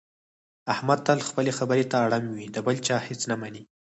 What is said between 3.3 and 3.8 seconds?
نه مني.